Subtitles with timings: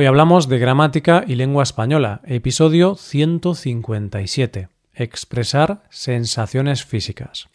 [0.00, 4.68] Hoy hablamos de gramática y lengua española, episodio 157.
[4.94, 7.48] Expresar sensaciones físicas.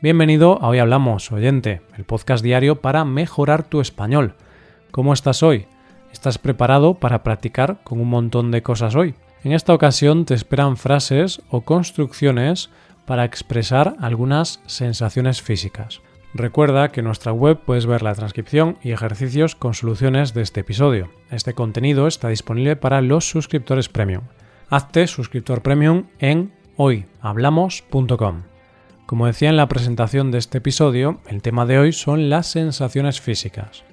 [0.00, 4.36] Bienvenido a Hoy Hablamos, oyente, el podcast diario para mejorar tu español.
[4.92, 5.66] ¿Cómo estás hoy?
[6.12, 9.16] ¿Estás preparado para practicar con un montón de cosas hoy?
[9.42, 12.70] En esta ocasión te esperan frases o construcciones
[13.06, 16.00] para expresar algunas sensaciones físicas.
[16.34, 20.60] Recuerda que en nuestra web puedes ver la transcripción y ejercicios con soluciones de este
[20.60, 21.10] episodio.
[21.30, 24.24] Este contenido está disponible para los suscriptores premium.
[24.70, 28.42] Hazte suscriptor premium en hoyhablamos.com.
[29.04, 33.20] Como decía en la presentación de este episodio, el tema de hoy son las sensaciones
[33.20, 33.84] físicas.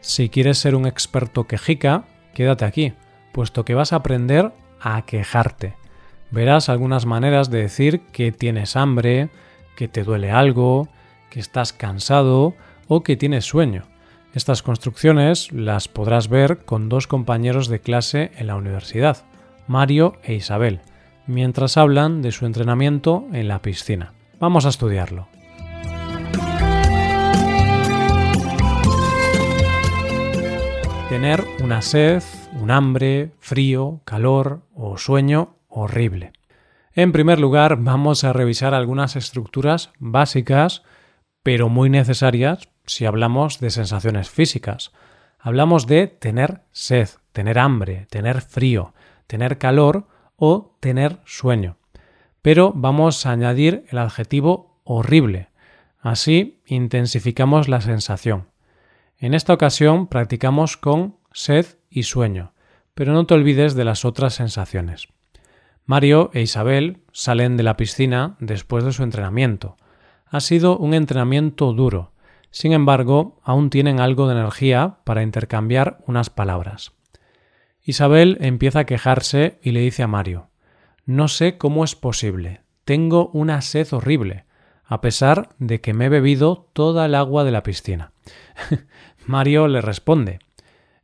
[0.00, 2.94] Si quieres ser un experto quejica, quédate aquí,
[3.32, 5.74] puesto que vas a aprender a quejarte
[6.36, 9.30] verás algunas maneras de decir que tienes hambre,
[9.74, 10.86] que te duele algo,
[11.30, 12.54] que estás cansado
[12.88, 13.84] o que tienes sueño.
[14.34, 19.24] Estas construcciones las podrás ver con dos compañeros de clase en la universidad,
[19.66, 20.82] Mario e Isabel,
[21.26, 24.12] mientras hablan de su entrenamiento en la piscina.
[24.38, 25.28] Vamos a estudiarlo.
[31.08, 32.22] Tener una sed,
[32.60, 36.32] un hambre, frío, calor o sueño horrible.
[36.94, 40.82] En primer lugar, vamos a revisar algunas estructuras básicas,
[41.42, 44.92] pero muy necesarias si hablamos de sensaciones físicas.
[45.38, 48.94] Hablamos de tener sed, tener hambre, tener frío,
[49.26, 51.76] tener calor o tener sueño.
[52.40, 55.50] Pero vamos a añadir el adjetivo horrible.
[56.00, 58.48] Así intensificamos la sensación.
[59.18, 62.54] En esta ocasión practicamos con sed y sueño,
[62.94, 65.08] pero no te olvides de las otras sensaciones.
[65.86, 69.76] Mario e Isabel salen de la piscina después de su entrenamiento.
[70.26, 72.10] Ha sido un entrenamiento duro.
[72.50, 76.92] Sin embargo, aún tienen algo de energía para intercambiar unas palabras.
[77.84, 80.48] Isabel empieza a quejarse y le dice a Mario
[81.04, 82.62] No sé cómo es posible.
[82.84, 84.44] Tengo una sed horrible,
[84.84, 88.10] a pesar de que me he bebido toda el agua de la piscina.
[89.26, 90.40] Mario le responde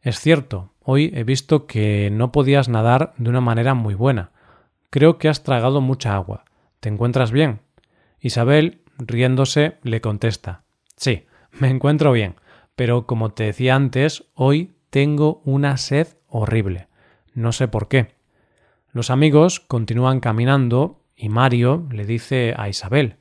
[0.01, 4.33] Es cierto, hoy he visto que no podías nadar de una manera muy buena.
[4.93, 6.45] Creo que has tragado mucha agua.
[6.81, 7.61] ¿Te encuentras bien?
[8.21, 10.65] Isabel, riéndose, le contesta
[10.99, 12.35] Sí, me encuentro bien,
[12.77, 16.89] pero como te decía antes, hoy tengo una sed horrible.
[17.33, 18.09] No sé por qué.
[18.93, 23.17] Los amigos continúan caminando y Mario le dice a Isabel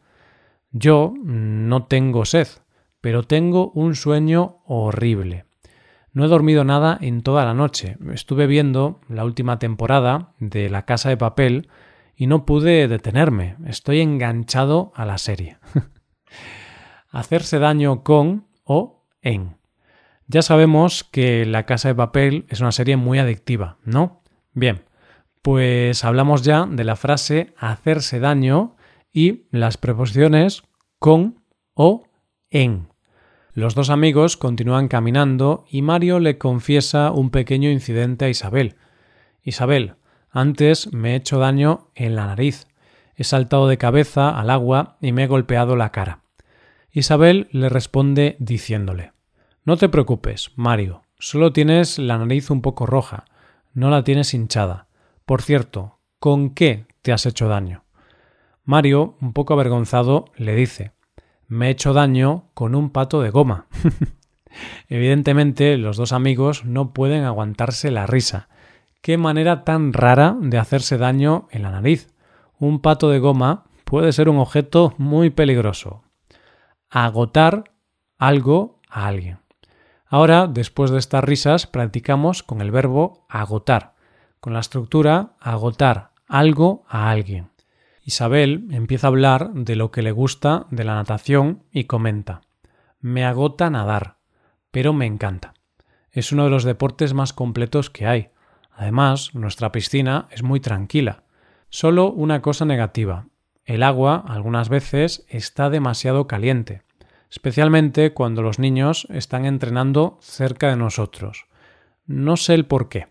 [0.72, 2.50] Yo no tengo sed,
[3.00, 5.46] pero tengo un sueño horrible.
[6.14, 7.98] No he dormido nada en toda la noche.
[8.14, 11.70] Estuve viendo la última temporada de La Casa de Papel
[12.16, 13.56] y no pude detenerme.
[13.66, 15.58] Estoy enganchado a la serie.
[17.12, 19.58] Hacerse daño con o en.
[20.28, 24.22] Ya sabemos que La Casa de Papel es una serie muy adictiva, ¿no?
[24.54, 24.84] Bien,
[25.42, 28.76] pues hablamos ya de la frase hacerse daño
[29.12, 30.64] y las preposiciones
[31.00, 31.44] con
[31.74, 32.04] o
[32.50, 32.91] en.
[33.54, 38.76] Los dos amigos continúan caminando y Mario le confiesa un pequeño incidente a Isabel.
[39.44, 39.96] Isabel,
[40.30, 42.68] antes me he hecho daño en la nariz.
[43.14, 46.22] He saltado de cabeza al agua y me he golpeado la cara.
[46.94, 49.12] Isabel le responde diciéndole
[49.66, 53.26] No te preocupes, Mario, solo tienes la nariz un poco roja,
[53.74, 54.88] no la tienes hinchada.
[55.26, 57.84] Por cierto, ¿con qué te has hecho daño?
[58.64, 60.94] Mario, un poco avergonzado, le dice
[61.52, 63.66] me he hecho daño con un pato de goma.
[64.88, 68.48] Evidentemente, los dos amigos no pueden aguantarse la risa.
[69.02, 72.08] Qué manera tan rara de hacerse daño en la nariz.
[72.58, 76.04] Un pato de goma puede ser un objeto muy peligroso.
[76.90, 77.66] Agotar
[78.18, 79.40] algo a alguien.
[80.08, 83.96] Ahora, después de estas risas, practicamos con el verbo agotar,
[84.40, 87.51] con la estructura agotar algo a alguien.
[88.12, 92.42] Isabel empieza a hablar de lo que le gusta de la natación y comenta
[93.00, 94.18] Me agota nadar,
[94.70, 95.54] pero me encanta.
[96.12, 98.32] Es uno de los deportes más completos que hay.
[98.74, 101.24] Además, nuestra piscina es muy tranquila.
[101.70, 103.28] Solo una cosa negativa.
[103.64, 106.82] El agua, algunas veces, está demasiado caliente,
[107.30, 111.46] especialmente cuando los niños están entrenando cerca de nosotros.
[112.08, 113.08] No sé el por qué.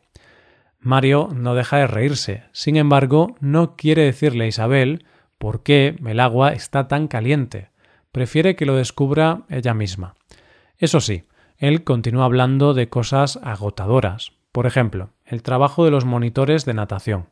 [0.80, 2.44] Mario no deja de reírse.
[2.52, 5.04] Sin embargo, no quiere decirle a Isabel
[5.38, 7.70] por qué el agua está tan caliente.
[8.12, 10.14] Prefiere que lo descubra ella misma.
[10.78, 11.24] Eso sí,
[11.58, 14.32] él continúa hablando de cosas agotadoras.
[14.52, 17.28] Por ejemplo, el trabajo de los monitores de natación.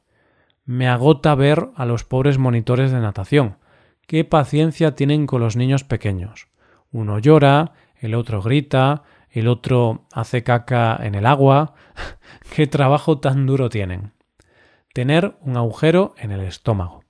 [0.65, 3.57] Me agota ver a los pobres monitores de natación.
[4.07, 6.49] qué paciencia tienen con los niños pequeños.
[6.93, 11.75] Uno llora, el otro grita, el otro hace caca en el agua.
[12.55, 14.13] qué trabajo tan duro tienen.
[14.93, 17.05] Tener un agujero en el estómago.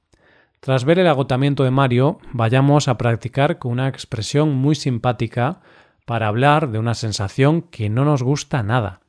[0.60, 5.60] Tras ver el agotamiento de Mario, vayamos a practicar con una expresión muy simpática
[6.04, 9.00] para hablar de una sensación que no nos gusta nada,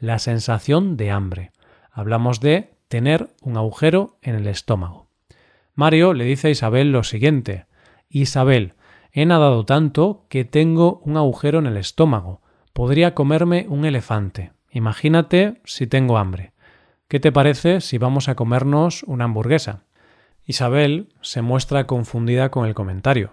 [0.00, 1.52] la sensación de hambre.
[1.90, 5.08] Hablamos de tener un agujero en el estómago.
[5.74, 7.66] Mario le dice a Isabel lo siguiente
[8.10, 8.74] Isabel,
[9.12, 12.40] he nadado tanto que tengo un agujero en el estómago.
[12.78, 14.52] Podría comerme un elefante.
[14.70, 16.52] Imagínate si tengo hambre.
[17.08, 19.82] ¿Qué te parece si vamos a comernos una hamburguesa?
[20.44, 23.32] Isabel se muestra confundida con el comentario.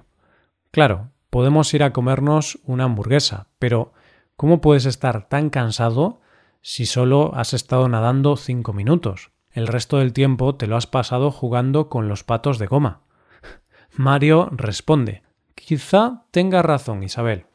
[0.72, 3.94] Claro, podemos ir a comernos una hamburguesa, pero
[4.36, 6.22] ¿cómo puedes estar tan cansado
[6.64, 9.30] si solo has estado nadando cinco minutos?
[9.52, 13.02] El resto del tiempo te lo has pasado jugando con los patos de goma.
[13.96, 15.22] Mario responde
[15.54, 17.46] Quizá tenga razón, Isabel.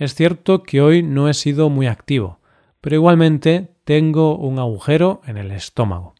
[0.00, 2.40] Es cierto que hoy no he sido muy activo,
[2.80, 6.14] pero igualmente tengo un agujero en el estómago.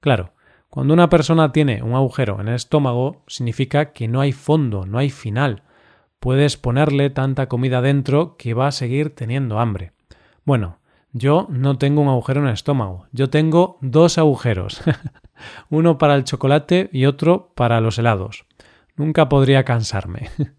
[0.00, 0.34] Claro,
[0.68, 4.98] cuando una persona tiene un agujero en el estómago, significa que no hay fondo, no
[4.98, 5.62] hay final.
[6.20, 9.92] Puedes ponerle tanta comida dentro que va a seguir teniendo hambre.
[10.44, 10.80] Bueno,
[11.12, 14.82] yo no tengo un agujero en el estómago, yo tengo dos agujeros.
[15.70, 18.44] Uno para el chocolate y otro para los helados.
[18.94, 20.28] Nunca podría cansarme.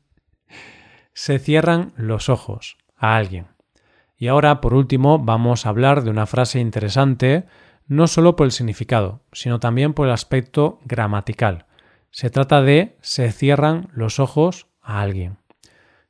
[1.19, 3.47] Se cierran los ojos a alguien.
[4.19, 7.47] Y ahora, por último, vamos a hablar de una frase interesante
[7.87, 11.65] no solo por el significado, sino también por el aspecto gramatical.
[12.11, 15.39] Se trata de se cierran los ojos a alguien.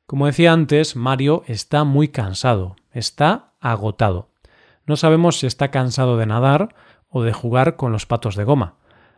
[0.04, 4.28] Como decía antes, Mario está muy cansado, está agotado.
[4.84, 6.74] No sabemos si está cansado de nadar
[7.08, 8.74] o de jugar con los patos de goma.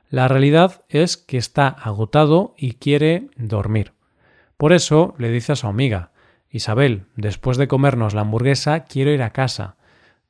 [0.08, 3.92] La realidad es que está agotado y quiere dormir.
[4.60, 6.10] Por eso le dice a su amiga
[6.50, 9.76] Isabel, después de comernos la hamburguesa, quiero ir a casa.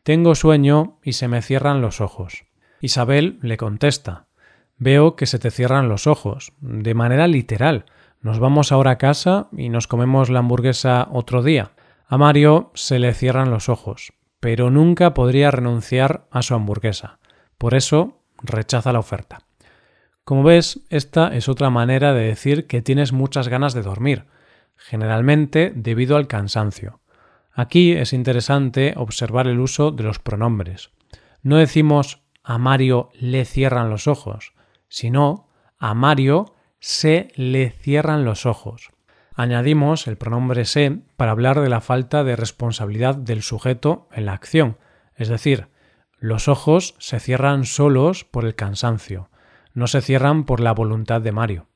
[0.05, 2.45] Tengo sueño y se me cierran los ojos.
[2.81, 4.29] Isabel le contesta
[4.77, 7.87] Veo que se te cierran los ojos, de manera literal.
[8.21, 11.73] Nos vamos ahora a casa y nos comemos la hamburguesa otro día.
[12.07, 17.19] A Mario se le cierran los ojos, pero nunca podría renunciar a su hamburguesa.
[17.59, 19.50] Por eso rechaza la oferta.
[20.31, 24.27] Como ves, esta es otra manera de decir que tienes muchas ganas de dormir,
[24.77, 27.01] generalmente debido al cansancio.
[27.53, 30.93] Aquí es interesante observar el uso de los pronombres.
[31.43, 34.53] No decimos a Mario le cierran los ojos,
[34.87, 35.49] sino
[35.81, 38.91] a Mario se le cierran los ojos.
[39.35, 44.35] Añadimos el pronombre se para hablar de la falta de responsabilidad del sujeto en la
[44.35, 44.79] acción,
[45.17, 45.67] es decir,
[46.21, 49.29] los ojos se cierran solos por el cansancio,
[49.75, 51.67] no se cierran por la voluntad de Mario.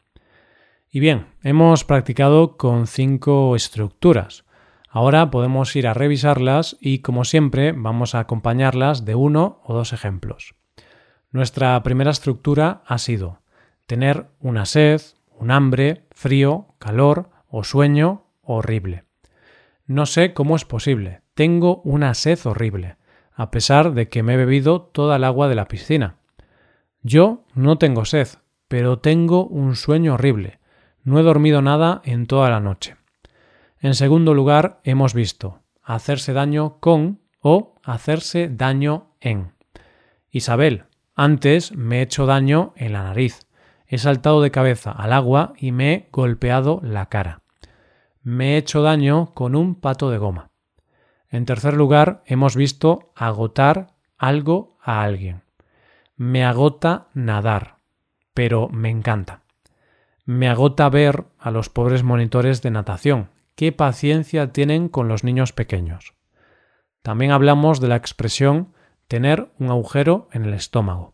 [0.90, 4.44] Y bien, hemos practicado con cinco estructuras.
[4.88, 9.92] Ahora podemos ir a revisarlas y, como siempre, vamos a acompañarlas de uno o dos
[9.92, 10.54] ejemplos.
[11.32, 13.40] Nuestra primera estructura ha sido
[13.86, 15.00] tener una sed,
[15.32, 19.02] un hambre, frío, calor o sueño horrible.
[19.86, 21.22] No sé cómo es posible.
[21.34, 22.96] Tengo una sed horrible,
[23.34, 26.18] a pesar de que me he bebido toda el agua de la piscina.
[27.06, 28.28] Yo no tengo sed,
[28.66, 30.58] pero tengo un sueño horrible.
[31.02, 32.96] No he dormido nada en toda la noche.
[33.78, 39.52] En segundo lugar, hemos visto hacerse daño con o hacerse daño en.
[40.30, 43.46] Isabel, antes me he hecho daño en la nariz.
[43.86, 47.42] He saltado de cabeza al agua y me he golpeado la cara.
[48.22, 50.52] Me he hecho daño con un pato de goma.
[51.28, 55.43] En tercer lugar, hemos visto agotar algo a alguien.
[56.16, 57.78] Me agota nadar,
[58.34, 59.42] pero me encanta.
[60.24, 65.52] Me agota ver a los pobres monitores de natación, qué paciencia tienen con los niños
[65.52, 66.14] pequeños.
[67.02, 68.72] También hablamos de la expresión
[69.08, 71.12] tener un agujero en el estómago.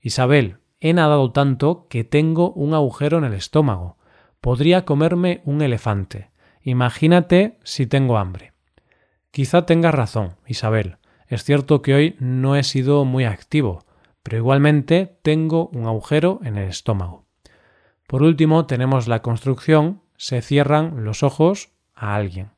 [0.00, 3.98] Isabel, he nadado tanto que tengo un agujero en el estómago.
[4.40, 6.30] Podría comerme un elefante.
[6.62, 8.54] Imagínate si tengo hambre.
[9.30, 10.96] Quizá tengas razón, Isabel.
[11.28, 13.84] Es cierto que hoy no he sido muy activo,
[14.22, 17.26] pero igualmente tengo un agujero en el estómago.
[18.06, 22.50] Por último, tenemos la construcción se cierran los ojos a alguien.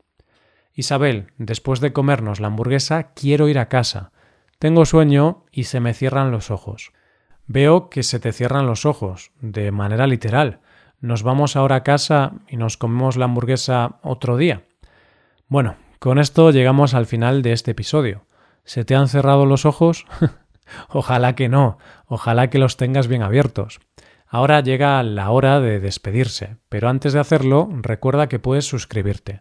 [0.75, 4.11] Isabel, después de comernos la hamburguesa, quiero ir a casa.
[4.59, 6.93] Tengo sueño y se me cierran los ojos.
[7.47, 10.61] Veo que se te cierran los ojos, de manera literal.
[11.01, 14.65] Nos vamos ahora a casa y nos comemos la hamburguesa otro día.
[15.47, 18.27] Bueno, con esto llegamos al final de este episodio.
[18.65, 20.07] ¿Se te han cerrado los ojos?
[20.89, 23.81] ojalá que no, ojalá que los tengas bien abiertos.
[24.27, 29.41] Ahora llega la hora de despedirse, pero antes de hacerlo recuerda que puedes suscribirte.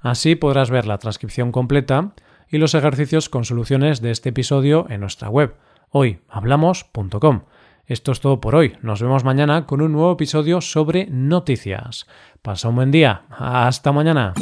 [0.00, 2.12] Así podrás ver la transcripción completa
[2.48, 5.56] y los ejercicios con soluciones de este episodio en nuestra web
[5.90, 7.42] hoyhablamos.com.
[7.86, 8.76] Esto es todo por hoy.
[8.82, 12.06] Nos vemos mañana con un nuevo episodio sobre noticias.
[12.42, 13.22] Pasa un buen día.
[13.30, 14.34] Hasta mañana.